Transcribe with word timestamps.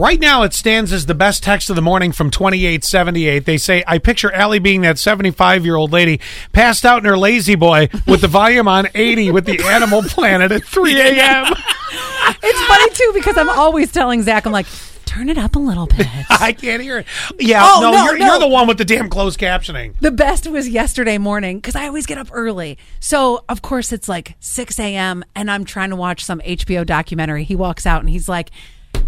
Right 0.00 0.18
now, 0.18 0.44
it 0.44 0.54
stands 0.54 0.94
as 0.94 1.04
the 1.04 1.14
best 1.14 1.42
text 1.42 1.68
of 1.68 1.76
the 1.76 1.82
morning 1.82 2.10
from 2.12 2.30
2878. 2.30 3.44
They 3.44 3.58
say, 3.58 3.84
I 3.86 3.98
picture 3.98 4.32
Allie 4.32 4.58
being 4.58 4.80
that 4.80 4.98
75 4.98 5.66
year 5.66 5.76
old 5.76 5.92
lady 5.92 6.20
passed 6.54 6.86
out 6.86 7.00
in 7.00 7.04
her 7.04 7.18
La-Z-Boy 7.18 7.90
with 8.06 8.22
the 8.22 8.28
volume 8.40 8.66
on 8.66 8.88
80 8.94 9.30
with 9.32 9.44
the 9.44 9.62
Animal 9.62 10.02
Planet 10.02 10.52
at 10.52 10.64
3 10.64 10.98
a.m. 10.98 11.52
It's 12.42 12.62
funny 12.66 12.90
too 12.94 13.10
because 13.12 13.36
I'm 13.36 13.50
always 13.50 13.92
telling 13.92 14.22
Zach, 14.22 14.46
I'm 14.46 14.52
like, 14.52 14.66
turn 15.04 15.28
it 15.28 15.36
up 15.36 15.54
a 15.54 15.58
little 15.58 15.84
bit. 15.86 16.06
I 16.30 16.52
can't 16.54 16.80
hear 16.82 17.00
it. 17.00 17.06
Yeah, 17.38 17.60
Oh, 17.62 17.80
no, 17.82 17.90
no, 17.90 18.04
you're, 18.04 18.18
no. 18.18 18.26
you're 18.26 18.38
the 18.38 18.48
one 18.48 18.68
with 18.68 18.78
the 18.78 18.84
damn 18.86 19.10
closed 19.10 19.38
captioning. 19.38 19.94
The 20.00 20.12
best 20.12 20.46
was 20.46 20.66
yesterday 20.66 21.18
morning 21.18 21.58
because 21.58 21.74
I 21.76 21.86
always 21.86 22.06
get 22.06 22.16
up 22.16 22.28
early. 22.32 22.78
So, 23.00 23.44
of 23.50 23.60
course, 23.60 23.92
it's 23.92 24.08
like 24.08 24.36
6 24.40 24.78
a.m. 24.78 25.24
and 25.34 25.50
I'm 25.50 25.64
trying 25.66 25.90
to 25.90 25.96
watch 25.96 26.24
some 26.24 26.40
HBO 26.40 26.86
documentary. 26.86 27.44
He 27.44 27.54
walks 27.56 27.84
out 27.84 28.00
and 28.00 28.08
he's 28.08 28.28
like, 28.30 28.50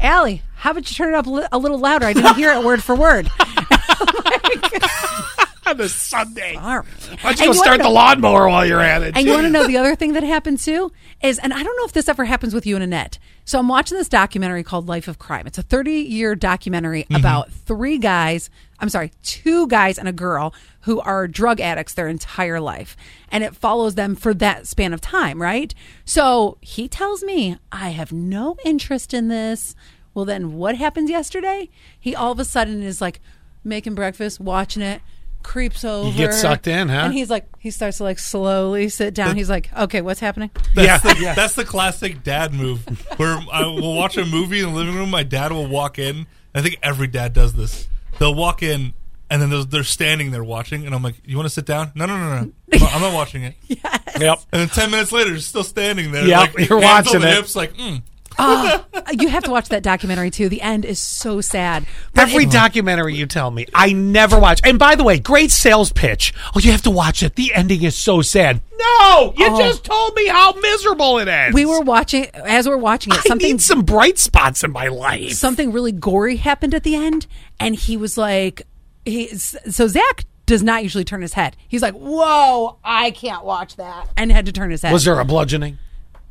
Allie, 0.00 0.42
how 0.56 0.70
about 0.70 0.88
you 0.90 0.94
turn 0.96 1.12
it 1.12 1.16
up 1.16 1.26
a 1.26 1.58
little 1.58 1.78
louder? 1.78 2.06
I 2.06 2.12
didn't 2.12 2.36
hear 2.36 2.52
it 2.52 2.64
word 2.64 2.82
for 2.82 2.94
word. 2.94 3.28
Oh 5.00 5.27
On 5.68 5.76
the 5.76 5.88
Sunday. 5.88 6.54
Sorry. 6.54 6.86
Why 6.86 7.16
don't 7.16 7.22
you 7.22 7.28
And 7.28 7.38
go 7.38 7.44
you 7.44 7.54
start 7.54 7.82
the 7.82 7.90
lawnmower 7.90 8.48
while 8.48 8.64
you're 8.64 8.80
at 8.80 9.02
it? 9.02 9.16
And 9.16 9.26
you 9.26 9.32
want 9.32 9.44
to 9.44 9.50
know 9.50 9.66
the 9.66 9.76
other 9.76 9.94
thing 9.94 10.14
that 10.14 10.22
happened 10.22 10.60
too 10.60 10.90
is, 11.22 11.38
and 11.38 11.52
I 11.52 11.62
don't 11.62 11.76
know 11.76 11.84
if 11.84 11.92
this 11.92 12.08
ever 12.08 12.24
happens 12.24 12.54
with 12.54 12.64
you 12.64 12.74
and 12.74 12.82
Annette. 12.82 13.18
So 13.44 13.58
I'm 13.58 13.68
watching 13.68 13.98
this 13.98 14.08
documentary 14.08 14.62
called 14.62 14.88
Life 14.88 15.08
of 15.08 15.18
Crime. 15.18 15.46
It's 15.46 15.58
a 15.58 15.62
30 15.62 15.92
year 15.92 16.34
documentary 16.34 17.02
mm-hmm. 17.02 17.16
about 17.16 17.52
three 17.52 17.98
guys. 17.98 18.48
I'm 18.78 18.88
sorry, 18.88 19.12
two 19.22 19.66
guys 19.66 19.98
and 19.98 20.08
a 20.08 20.12
girl 20.12 20.54
who 20.82 21.00
are 21.00 21.28
drug 21.28 21.60
addicts 21.60 21.94
their 21.94 22.08
entire 22.08 22.60
life, 22.60 22.96
and 23.30 23.44
it 23.44 23.54
follows 23.54 23.94
them 23.94 24.14
for 24.14 24.32
that 24.34 24.66
span 24.66 24.94
of 24.94 25.00
time, 25.02 25.42
right? 25.42 25.74
So 26.04 26.56
he 26.62 26.88
tells 26.88 27.22
me 27.22 27.58
I 27.70 27.90
have 27.90 28.10
no 28.10 28.56
interest 28.64 29.12
in 29.12 29.28
this. 29.28 29.74
Well, 30.14 30.24
then 30.24 30.54
what 30.54 30.76
happens 30.76 31.10
yesterday? 31.10 31.68
He 31.98 32.14
all 32.14 32.32
of 32.32 32.38
a 32.38 32.44
sudden 32.44 32.82
is 32.82 33.02
like 33.02 33.20
making 33.64 33.94
breakfast, 33.94 34.40
watching 34.40 34.82
it. 34.82 35.02
Creeps 35.42 35.84
over. 35.84 36.16
get 36.16 36.34
sucked 36.34 36.66
in, 36.66 36.88
huh? 36.88 36.96
And 37.04 37.14
he's 37.14 37.30
like, 37.30 37.46
he 37.58 37.70
starts 37.70 37.98
to 37.98 38.04
like 38.04 38.18
slowly 38.18 38.88
sit 38.88 39.14
down. 39.14 39.36
He's 39.36 39.48
like, 39.48 39.70
okay, 39.76 40.00
what's 40.02 40.20
happening? 40.20 40.50
That's, 40.74 41.04
Yeah. 41.04 41.14
the, 41.14 41.20
that's 41.36 41.54
the 41.54 41.64
classic 41.64 42.22
dad 42.22 42.52
move 42.52 42.84
where 43.18 43.38
I 43.52 43.62
will 43.66 43.94
watch 43.96 44.16
a 44.16 44.24
movie 44.26 44.60
in 44.60 44.70
the 44.70 44.74
living 44.74 44.94
room. 44.94 45.10
My 45.10 45.22
dad 45.22 45.52
will 45.52 45.66
walk 45.68 45.98
in. 45.98 46.26
I 46.54 46.60
think 46.62 46.76
every 46.82 47.06
dad 47.06 47.32
does 47.32 47.54
this. 47.54 47.88
They'll 48.18 48.34
walk 48.34 48.62
in 48.62 48.92
and 49.30 49.40
then 49.42 49.50
they're, 49.50 49.64
they're 49.64 49.84
standing 49.84 50.30
there 50.30 50.42
watching, 50.42 50.86
and 50.86 50.94
I'm 50.94 51.02
like, 51.02 51.16
"You 51.22 51.36
want 51.36 51.46
to 51.46 51.52
sit 51.54 51.66
down? 51.66 51.92
No, 51.94 52.06
no, 52.06 52.16
no, 52.16 52.28
no. 52.44 52.52
I'm 52.72 52.80
not, 52.80 52.94
I'm 52.94 53.00
not 53.02 53.12
watching 53.12 53.42
it." 53.42 53.54
Yep. 54.18 54.40
And 54.52 54.62
then 54.62 54.68
ten 54.70 54.90
minutes 54.90 55.12
later, 55.12 55.30
they're 55.30 55.38
still 55.38 55.62
standing 55.62 56.10
there. 56.10 56.26
Yep, 56.26 56.54
like, 56.54 56.68
you're 56.68 56.80
hands 56.80 57.06
on 57.08 57.12
watching 57.14 57.20
the 57.20 57.28
it. 57.28 57.34
Hips, 57.36 57.54
like, 57.54 57.74
mm. 57.74 58.02
Ah, 58.38 58.84
you 59.18 59.28
have 59.28 59.42
to 59.44 59.50
watch 59.50 59.68
that 59.70 59.82
documentary 59.82 60.30
too. 60.30 60.48
The 60.48 60.62
end 60.62 60.84
is 60.84 60.98
so 61.00 61.40
sad. 61.40 61.84
But 62.14 62.28
Every 62.28 62.44
it- 62.44 62.50
documentary 62.52 63.14
you 63.16 63.26
tell 63.26 63.50
me, 63.50 63.66
I 63.74 63.92
never 63.92 64.38
watch. 64.38 64.60
And 64.64 64.78
by 64.78 64.94
the 64.94 65.02
way, 65.04 65.18
great 65.18 65.50
sales 65.50 65.92
pitch. 65.92 66.32
Oh, 66.54 66.60
you 66.60 66.70
have 66.72 66.82
to 66.82 66.90
watch 66.90 67.22
it. 67.22 67.34
The 67.34 67.52
ending 67.54 67.82
is 67.82 67.96
so 67.96 68.22
sad. 68.22 68.60
No, 68.78 69.34
you 69.36 69.46
Oh. 69.48 69.58
just 69.58 69.82
told 69.84 70.14
me 70.14 70.28
how 70.28 70.52
miserable 70.52 71.18
it 71.18 71.26
ends. 71.28 71.52
we 71.54 71.66
were 71.66 71.80
watching 71.80 72.26
as 72.34 72.68
we're 72.68 72.76
watching 72.76 73.12
it. 73.12 73.18
I 73.18 73.22
Something 73.22 73.52
need 73.52 73.60
some 73.60 73.82
bright 73.82 74.18
spots 74.18 74.62
in 74.62 74.70
my 74.70 74.86
life. 74.88 75.32
something 75.32 75.72
really 75.72 75.90
gory 75.92 76.36
happened 76.36 76.74
at 76.74 76.84
the 76.84 76.94
end, 76.94 77.26
and 77.58 77.74
he 77.74 77.96
was 77.96 78.16
like, 78.16 78.62
he 79.04 79.28
so 79.36 79.88
Zach 79.88 80.24
does 80.46 80.62
not 80.62 80.82
usually 80.84 81.04
turn 81.04 81.22
his 81.22 81.32
head. 81.34 81.56
He's 81.66 81.82
like, 81.82 81.94
"Whoa, 81.94 82.78
I 82.84 83.10
can't 83.10 83.44
watch 83.44 83.76
that," 83.76 84.08
and 84.16 84.30
had 84.30 84.46
to 84.46 84.52
turn 84.52 84.70
his 84.70 84.82
head. 84.82 84.92
Was 84.92 85.04
there 85.04 85.18
a 85.18 85.24
bludgeoning? 85.24 85.78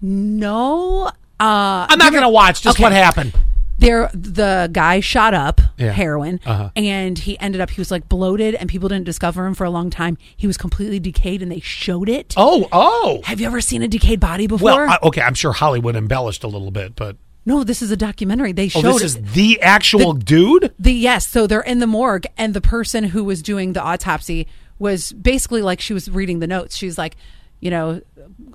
no? 0.01 1.11
Uh, 1.39 1.85
I'm 1.89 1.99
not 1.99 2.11
going 2.11 2.23
to 2.23 2.29
watch. 2.29 2.61
Just 2.61 2.77
Okay. 2.77 2.83
what 2.83 2.91
happened. 2.93 3.33
there 3.79 4.09
the 4.13 4.67
guy 4.71 4.99
shot 4.99 5.35
up 5.35 5.61
Yeah. 5.77 5.91
heroin 5.91 6.39
Uh-huh. 6.47 6.71
and 6.75 7.15
he 7.19 7.39
ended 7.39 7.61
up 7.61 7.69
he 7.69 7.79
was 7.79 7.91
like 7.91 8.09
bloated 8.09 8.55
and 8.55 8.67
people 8.67 8.89
didn't 8.89 9.05
discover 9.05 9.45
him 9.45 9.53
for 9.53 9.65
a 9.65 9.69
long 9.69 9.91
time 9.91 10.17
he 10.35 10.47
was 10.47 10.57
completely 10.57 10.99
decayed 10.99 11.43
and 11.43 11.51
they 11.51 11.59
showed 11.59 12.09
it 12.09 12.33
Oh, 12.37 12.67
oh. 12.71 13.21
have 13.25 13.39
you 13.39 13.45
ever 13.45 13.61
seen 13.61 13.83
a 13.83 13.87
decayed 13.87 14.19
body 14.19 14.47
before 14.47 14.65
Well, 14.87 14.89
I, 14.89 14.97
okay. 15.03 15.21
I'm 15.21 15.35
sure 15.35 15.51
Hollywood 15.53 15.95
embellished 15.95 16.43
a 16.43 16.47
little 16.47 16.71
bit, 16.71 16.95
but 16.95 17.17
no 17.45 17.63
this 17.63 17.83
is 17.83 17.91
a 17.91 17.97
documentary 17.97 18.51
they 18.51 18.65
oh, 18.65 18.81
showed 18.81 18.93
this 18.95 19.03
is 19.03 19.21
the 19.33 19.61
actual 19.61 20.13
dude. 20.13 20.73
the 20.79 20.91
yes 20.91 21.27
so 21.27 21.45
they're 21.45 21.61
in 21.61 21.77
the 21.77 21.85
morgue 21.85 22.25
and 22.35 22.55
the 22.55 22.61
person 22.61 23.03
who 23.03 23.23
was 23.23 23.43
doing 23.43 23.73
the 23.73 23.83
autopsy 23.83 24.47
was 24.79 25.13
basically 25.13 25.61
like 25.61 25.79
she 25.79 25.93
was 25.93 26.09
reading 26.09 26.39
the 26.39 26.47
notes 26.47 26.75
she's 26.75 26.97
like 26.97 27.15
you 27.59 27.69
know 27.71 28.01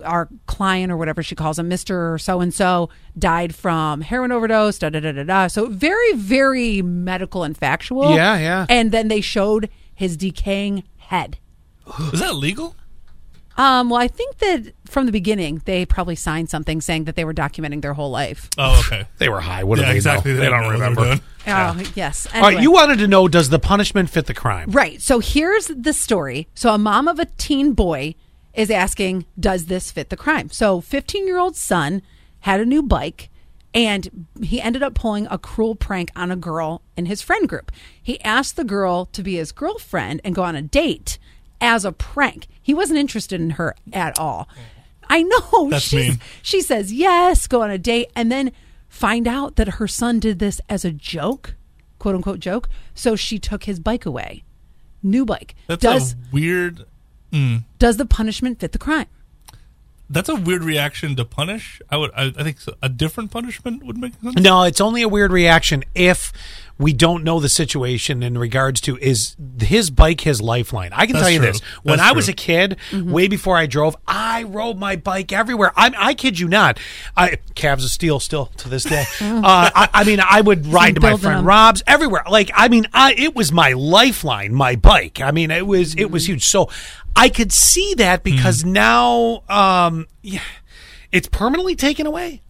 our 0.04 0.28
client 0.46 0.92
or 0.92 0.96
whatever 0.96 1.22
she 1.22 1.34
calls 1.34 1.58
him 1.58 1.68
mr 1.68 2.20
so 2.20 2.40
and 2.40 2.54
so 2.54 2.88
died 3.18 3.54
from 3.54 4.00
heroin 4.00 4.30
overdose 4.32 4.78
da 4.78 4.88
da 4.88 5.00
da 5.00 5.10
da 5.12 5.22
da 5.24 5.46
so 5.48 5.66
very 5.66 6.12
very 6.14 6.82
medical 6.82 7.42
and 7.44 7.56
factual 7.56 8.14
Yeah, 8.14 8.38
yeah. 8.38 8.66
and 8.68 8.92
then 8.92 9.08
they 9.08 9.20
showed 9.20 9.68
his 9.94 10.16
decaying 10.16 10.84
head 10.98 11.38
is 12.12 12.20
that 12.20 12.34
legal? 12.36 12.76
um 13.58 13.90
well 13.90 14.00
i 14.00 14.08
think 14.08 14.38
that 14.38 14.72
from 14.86 15.06
the 15.06 15.12
beginning 15.12 15.60
they 15.66 15.84
probably 15.84 16.14
signed 16.16 16.48
something 16.48 16.80
saying 16.80 17.04
that 17.04 17.16
they 17.16 17.24
were 17.24 17.34
documenting 17.34 17.82
their 17.82 17.92
whole 17.94 18.10
life 18.10 18.48
Oh, 18.58 18.80
okay. 18.86 19.06
They 19.18 19.28
were 19.28 19.40
high. 19.40 19.64
What 19.64 19.76
do 19.76 19.82
yeah, 19.82 19.88
they 19.90 19.96
exactly. 19.96 20.32
know? 20.32 20.38
They, 20.40 20.48
don't 20.48 20.62
know 20.62 20.66
what 20.68 20.78
they're 20.78 20.88
remember. 20.90 21.04
doing. 21.04 21.20
oh 21.48 21.82
yes 21.94 22.26
All 22.34 22.40
right, 22.40 22.46
Anyway. 22.48 22.62
you 22.62 22.70
wanted 22.72 22.98
to 23.00 23.08
know: 23.08 23.26
Does 23.28 23.48
the 23.48 23.58
punishment 23.58 24.10
fit 24.10 24.26
the 24.26 24.34
crime? 24.34 24.70
Right. 24.70 25.00
So 25.00 25.18
here's 25.18 25.66
the 25.68 25.92
story. 25.92 26.48
So 26.54 26.72
a 26.74 26.78
mom 26.78 27.08
of 27.08 27.18
a 27.18 27.24
teen 27.24 27.72
boy 27.72 28.14
is 28.54 28.70
asking, 28.70 29.26
does 29.38 29.66
this 29.66 29.90
fit 29.90 30.10
the 30.10 30.16
crime? 30.16 30.50
So 30.50 30.80
15 30.80 31.26
year 31.26 31.38
old 31.38 31.56
son 31.56 32.02
had 32.40 32.60
a 32.60 32.66
new 32.66 32.82
bike 32.82 33.30
and 33.74 34.26
he 34.42 34.60
ended 34.60 34.82
up 34.82 34.94
pulling 34.94 35.26
a 35.30 35.38
cruel 35.38 35.74
prank 35.74 36.10
on 36.14 36.30
a 36.30 36.36
girl 36.36 36.82
in 36.96 37.06
his 37.06 37.22
friend 37.22 37.48
group. 37.48 37.72
He 38.02 38.20
asked 38.20 38.56
the 38.56 38.64
girl 38.64 39.06
to 39.06 39.22
be 39.22 39.36
his 39.36 39.52
girlfriend 39.52 40.20
and 40.24 40.34
go 40.34 40.42
on 40.42 40.56
a 40.56 40.62
date 40.62 41.18
as 41.60 41.84
a 41.84 41.92
prank. 41.92 42.48
He 42.60 42.74
wasn't 42.74 42.98
interested 42.98 43.40
in 43.40 43.50
her 43.50 43.74
at 43.92 44.18
all. 44.18 44.48
I 45.08 45.22
know. 45.22 45.68
That's 45.70 45.92
mean. 45.92 46.20
She 46.42 46.60
says 46.60 46.92
yes, 46.92 47.46
go 47.46 47.62
on 47.62 47.70
a 47.70 47.78
date, 47.78 48.10
and 48.14 48.30
then 48.30 48.52
find 48.88 49.26
out 49.26 49.56
that 49.56 49.68
her 49.68 49.88
son 49.88 50.20
did 50.20 50.38
this 50.38 50.60
as 50.68 50.84
a 50.84 50.92
joke, 50.92 51.54
quote 51.98 52.14
unquote 52.14 52.40
joke. 52.40 52.68
So 52.94 53.16
she 53.16 53.38
took 53.38 53.64
his 53.64 53.80
bike 53.80 54.04
away. 54.04 54.44
New 55.02 55.24
bike. 55.24 55.54
That's 55.66 55.82
does 55.82 56.12
a 56.12 56.16
weird. 57.32 57.64
does 57.78 57.96
the 57.96 58.06
punishment 58.06 58.60
fit 58.60 58.72
the 58.72 58.78
crime? 58.78 59.06
That's 60.10 60.28
a 60.28 60.34
weird 60.34 60.62
reaction 60.62 61.16
to 61.16 61.24
punish. 61.24 61.80
I 61.88 61.96
would. 61.96 62.10
I, 62.14 62.24
I 62.36 62.42
think 62.42 62.58
a 62.82 62.90
different 62.90 63.30
punishment 63.30 63.82
would 63.82 63.96
make 63.96 64.12
sense. 64.20 64.36
No, 64.36 64.64
it's 64.64 64.80
only 64.80 65.00
a 65.00 65.08
weird 65.08 65.32
reaction 65.32 65.84
if 65.94 66.34
we 66.76 66.92
don't 66.92 67.24
know 67.24 67.40
the 67.40 67.48
situation 67.48 68.22
in 68.22 68.36
regards 68.36 68.82
to 68.82 68.98
is 68.98 69.36
his 69.58 69.88
bike 69.88 70.20
his 70.20 70.42
lifeline. 70.42 70.90
I 70.92 71.06
can 71.06 71.14
That's 71.14 71.24
tell 71.24 71.30
you 71.30 71.38
true. 71.38 71.46
this: 71.46 71.60
when 71.82 71.96
That's 71.96 72.10
I 72.10 72.12
was 72.12 72.26
true. 72.26 72.32
a 72.32 72.34
kid, 72.34 72.76
mm-hmm. 72.90 73.10
way 73.10 73.26
before 73.28 73.56
I 73.56 73.64
drove, 73.64 73.96
I 74.06 74.21
rode 74.42 74.78
my 74.78 74.96
bike 74.96 75.32
everywhere. 75.32 75.72
I, 75.76 75.92
I 75.96 76.14
kid 76.14 76.38
you 76.38 76.48
not. 76.48 76.80
I 77.16 77.38
calves 77.54 77.84
of 77.84 77.90
steel 77.90 78.18
still 78.20 78.46
to 78.56 78.68
this 78.68 78.84
day. 78.84 79.04
uh, 79.20 79.70
I, 79.74 79.88
I 79.92 80.04
mean, 80.04 80.20
I 80.20 80.40
would 80.40 80.66
ride 80.66 80.94
to 80.94 81.00
my 81.02 81.16
friend 81.16 81.40
them. 81.40 81.44
Rob's 81.44 81.82
everywhere. 81.86 82.24
Like, 82.30 82.50
I 82.54 82.68
mean, 82.68 82.86
I, 82.94 83.14
it 83.14 83.34
was 83.34 83.52
my 83.52 83.72
lifeline, 83.72 84.54
my 84.54 84.76
bike. 84.76 85.20
I 85.20 85.30
mean, 85.30 85.50
it 85.50 85.66
was 85.66 85.94
it 85.96 86.10
was 86.10 86.26
huge. 86.26 86.46
So 86.46 86.70
I 87.14 87.28
could 87.28 87.52
see 87.52 87.94
that 87.98 88.24
because 88.24 88.64
now, 88.64 89.42
um, 89.48 90.06
yeah, 90.22 90.40
it's 91.10 91.28
permanently 91.28 91.76
taken 91.76 92.06
away. 92.06 92.42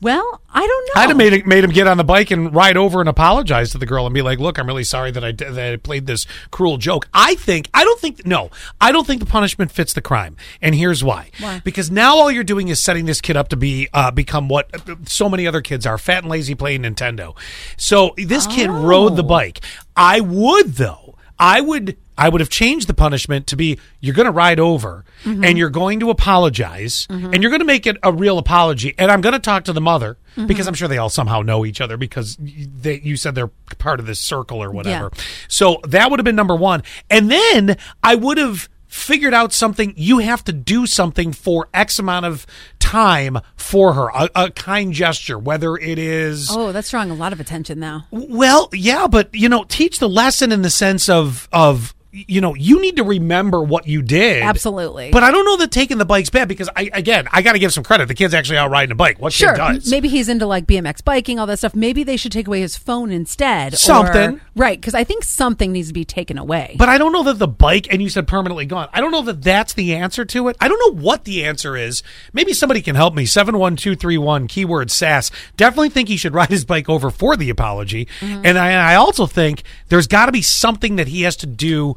Well, 0.00 0.40
I 0.52 0.64
don't 0.64 0.86
know. 0.86 1.02
I'd 1.02 1.08
have 1.08 1.16
made, 1.16 1.46
made 1.46 1.64
him 1.64 1.70
get 1.70 1.88
on 1.88 1.96
the 1.96 2.04
bike 2.04 2.30
and 2.30 2.54
ride 2.54 2.76
over 2.76 3.00
and 3.00 3.08
apologize 3.08 3.72
to 3.72 3.78
the 3.78 3.86
girl 3.86 4.06
and 4.06 4.14
be 4.14 4.22
like, 4.22 4.38
"Look, 4.38 4.58
I'm 4.58 4.66
really 4.66 4.84
sorry 4.84 5.10
that 5.10 5.24
I 5.24 5.32
that 5.32 5.72
I 5.72 5.76
played 5.76 6.06
this 6.06 6.24
cruel 6.52 6.76
joke." 6.76 7.08
I 7.12 7.34
think 7.34 7.68
I 7.74 7.82
don't 7.82 7.98
think 7.98 8.24
no, 8.24 8.50
I 8.80 8.92
don't 8.92 9.06
think 9.06 9.18
the 9.20 9.26
punishment 9.26 9.72
fits 9.72 9.92
the 9.92 10.00
crime, 10.00 10.36
and 10.62 10.74
here's 10.74 11.02
why. 11.02 11.30
Why? 11.40 11.60
Because 11.64 11.90
now 11.90 12.16
all 12.16 12.30
you're 12.30 12.44
doing 12.44 12.68
is 12.68 12.80
setting 12.80 13.06
this 13.06 13.20
kid 13.20 13.36
up 13.36 13.48
to 13.48 13.56
be 13.56 13.88
uh, 13.92 14.12
become 14.12 14.48
what 14.48 14.70
so 15.08 15.28
many 15.28 15.48
other 15.48 15.60
kids 15.60 15.84
are: 15.84 15.98
fat 15.98 16.22
and 16.22 16.30
lazy 16.30 16.54
playing 16.54 16.82
Nintendo. 16.82 17.36
So 17.76 18.14
this 18.16 18.46
kid 18.46 18.70
rode 18.70 19.16
the 19.16 19.24
bike. 19.24 19.60
I 19.96 20.20
would 20.20 20.74
though. 20.74 21.16
I 21.40 21.60
would. 21.60 21.96
I 22.18 22.28
would 22.28 22.40
have 22.40 22.50
changed 22.50 22.88
the 22.88 22.94
punishment 22.94 23.46
to 23.46 23.56
be 23.56 23.78
you're 24.00 24.14
going 24.14 24.26
to 24.26 24.32
ride 24.32 24.58
over 24.58 25.04
mm-hmm. 25.22 25.44
and 25.44 25.56
you're 25.56 25.70
going 25.70 26.00
to 26.00 26.10
apologize 26.10 27.06
mm-hmm. 27.06 27.32
and 27.32 27.42
you're 27.42 27.50
going 27.50 27.60
to 27.60 27.66
make 27.66 27.86
it 27.86 27.96
a 28.02 28.12
real 28.12 28.38
apology 28.38 28.94
and 28.98 29.10
I'm 29.10 29.20
going 29.20 29.34
to 29.34 29.38
talk 29.38 29.64
to 29.64 29.72
the 29.72 29.80
mother 29.80 30.18
mm-hmm. 30.32 30.46
because 30.46 30.66
I'm 30.66 30.74
sure 30.74 30.88
they 30.88 30.98
all 30.98 31.08
somehow 31.08 31.42
know 31.42 31.64
each 31.64 31.80
other 31.80 31.96
because 31.96 32.36
they, 32.38 32.98
you 32.98 33.16
said 33.16 33.36
they're 33.36 33.50
part 33.78 34.00
of 34.00 34.06
this 34.06 34.18
circle 34.18 34.62
or 34.62 34.70
whatever. 34.70 35.12
So 35.46 35.80
that 35.84 36.10
would 36.10 36.18
have 36.18 36.24
been 36.24 36.36
number 36.36 36.56
one. 36.56 36.82
And 37.08 37.30
then 37.30 37.76
I 38.02 38.16
would 38.16 38.36
have 38.38 38.68
figured 38.88 39.34
out 39.34 39.52
something 39.52 39.94
you 39.96 40.18
have 40.18 40.42
to 40.42 40.52
do 40.52 40.86
something 40.86 41.32
for 41.32 41.68
x 41.74 41.98
amount 41.98 42.24
of 42.24 42.46
time 42.78 43.38
for 43.54 43.92
her 43.92 44.08
a, 44.08 44.30
a 44.34 44.50
kind 44.50 44.94
gesture 44.94 45.38
whether 45.38 45.76
it 45.76 45.98
is 45.98 46.48
Oh, 46.50 46.72
that's 46.72 46.90
drawing 46.90 47.10
a 47.10 47.14
lot 47.14 47.34
of 47.34 47.38
attention 47.38 47.78
now. 47.78 48.06
well, 48.10 48.70
yeah, 48.72 49.06
but 49.06 49.34
you 49.34 49.50
know, 49.50 49.64
teach 49.64 49.98
the 49.98 50.08
lesson 50.08 50.52
in 50.52 50.62
the 50.62 50.70
sense 50.70 51.10
of 51.10 51.48
of 51.52 51.94
you 52.10 52.40
know, 52.40 52.54
you 52.54 52.80
need 52.80 52.96
to 52.96 53.04
remember 53.04 53.62
what 53.62 53.86
you 53.86 54.00
did. 54.00 54.42
Absolutely. 54.42 55.10
But 55.10 55.22
I 55.22 55.30
don't 55.30 55.44
know 55.44 55.58
that 55.58 55.70
taking 55.70 55.98
the 55.98 56.06
bike's 56.06 56.30
bad 56.30 56.48
because 56.48 56.68
I 56.74 56.90
again 56.94 57.28
I 57.32 57.42
got 57.42 57.52
to 57.52 57.58
give 57.58 57.72
some 57.72 57.84
credit. 57.84 58.08
The 58.08 58.14
kid's 58.14 58.32
actually 58.32 58.56
out 58.58 58.70
riding 58.70 58.92
a 58.92 58.94
bike. 58.94 59.20
What 59.20 59.32
Sure. 59.32 59.54
does? 59.54 59.90
Maybe 59.90 60.08
he's 60.08 60.28
into 60.28 60.46
like 60.46 60.66
BMX 60.66 61.04
biking, 61.04 61.38
all 61.38 61.46
that 61.46 61.58
stuff. 61.58 61.74
Maybe 61.74 62.04
they 62.04 62.16
should 62.16 62.32
take 62.32 62.46
away 62.46 62.60
his 62.60 62.76
phone 62.76 63.10
instead. 63.10 63.74
or- 63.74 63.76
Something. 63.76 64.40
right. 64.56 64.80
Because 64.80 64.94
I 64.94 65.04
think 65.04 65.22
something 65.24 65.70
needs 65.72 65.88
to 65.88 65.94
be 65.94 66.04
taken 66.06 66.38
away. 66.38 66.76
But 66.78 66.88
I 66.88 66.96
don't 66.98 67.12
know 67.12 67.22
that 67.24 67.38
the 67.38 67.48
bike, 67.48 67.88
and 67.90 68.00
you 68.02 68.08
said 68.08 68.26
permanently 68.26 68.64
gone. 68.66 68.88
I 68.94 69.00
don't 69.02 69.10
know 69.12 69.22
that 69.22 69.42
that's 69.42 69.74
the 69.74 69.94
answer 69.94 70.24
to 70.24 70.48
it. 70.48 70.56
I 70.60 70.68
don't 70.68 70.78
know 70.96 71.00
what 71.02 71.24
the 71.24 71.44
answer 71.44 71.76
is. 71.76 72.02
Maybe 72.32 72.52
somebody 72.54 72.80
can 72.80 72.94
help 72.96 73.14
me. 73.14 73.26
71231, 73.26 74.46
keyword 74.48 74.90
sass. 74.90 75.30
Definitely 75.56 75.90
think 75.90 76.08
he 76.08 76.16
should 76.16 76.34
ride 76.38 76.48
his 76.48 76.64
bike 76.64 76.88
over 76.88 77.10
for 77.10 77.36
the 77.36 77.50
apology. 77.50 78.06
Mm-hmm. 78.20 78.42
And 78.46 78.58
I, 78.58 78.92
I 78.92 78.94
also 78.94 79.26
think 79.26 79.62
there's 79.88 80.06
got 80.06 80.26
to 80.26 80.32
be 80.32 80.42
something 80.42 80.96
that 80.96 81.08
he 81.08 81.22
has 81.22 81.36
to 81.36 81.46
do 81.46 81.96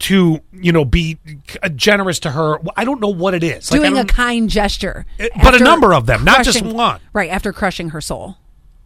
to, 0.00 0.40
you 0.52 0.72
know, 0.72 0.84
be 0.84 1.18
uh, 1.62 1.68
generous 1.70 2.18
to 2.20 2.30
her. 2.30 2.58
I 2.76 2.84
don't 2.84 3.00
know 3.00 3.08
what 3.08 3.34
it 3.34 3.42
is. 3.44 3.70
Like, 3.70 3.80
Doing 3.80 3.98
a 3.98 4.04
kind 4.04 4.48
gesture. 4.50 5.06
Uh, 5.20 5.26
but 5.42 5.54
a 5.60 5.64
number 5.64 5.94
of 5.94 6.06
them, 6.06 6.24
not 6.24 6.44
just 6.44 6.62
one. 6.62 7.00
Right. 7.12 7.30
After 7.30 7.52
crushing 7.52 7.90
her 7.90 8.00
soul. 8.00 8.36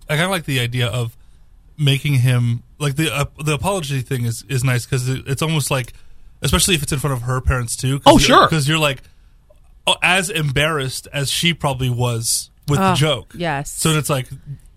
I 0.08 0.14
kind 0.14 0.24
of 0.24 0.30
like 0.30 0.44
the 0.44 0.60
idea 0.60 0.86
of 0.86 1.16
making 1.76 2.14
him 2.14 2.62
like 2.78 2.96
the 2.96 3.14
uh, 3.14 3.26
the 3.44 3.54
apology 3.54 4.00
thing 4.00 4.24
is 4.24 4.44
is 4.48 4.64
nice 4.64 4.84
because 4.86 5.08
it, 5.08 5.24
it's 5.26 5.42
almost 5.42 5.70
like, 5.70 5.92
especially 6.42 6.74
if 6.74 6.82
it's 6.82 6.92
in 6.92 6.98
front 6.98 7.14
of 7.14 7.22
her 7.22 7.40
parents 7.40 7.76
too. 7.76 8.00
Oh, 8.06 8.18
sure. 8.18 8.46
because 8.48 8.68
you're 8.68 8.78
like 8.78 9.02
oh, 9.86 9.96
as 10.02 10.30
embarrassed 10.30 11.08
as 11.12 11.30
she 11.30 11.52
probably 11.54 11.90
was 11.90 12.50
with 12.68 12.78
the 12.78 12.92
Oh, 12.92 12.94
joke. 12.94 13.32
yes. 13.36 13.70
So 13.70 13.90
it's 13.90 14.10
like 14.10 14.28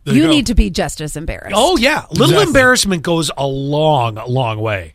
there 0.03 0.15
You 0.15 0.27
need 0.27 0.47
to 0.47 0.55
be 0.55 0.69
just 0.69 0.99
as 1.01 1.15
embarrassed. 1.15 1.53
Oh, 1.55 1.77
yeah. 1.77 2.05
Little 2.09 2.25
Exactly. 2.25 2.43
embarrassment 2.47 3.03
goes 3.03 3.29
a 3.37 3.45
long, 3.45 4.15
long 4.27 4.59
way. 4.59 4.89